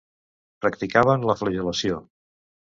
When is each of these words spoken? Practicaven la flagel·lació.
Practicaven 0.65 1.29
la 1.33 1.37
flagel·lació. 1.43 2.03